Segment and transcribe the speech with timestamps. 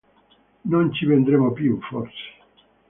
[0.65, 2.39] Non ci vedremo più, forse.